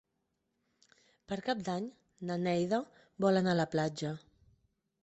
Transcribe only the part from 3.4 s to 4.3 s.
anar a la platja.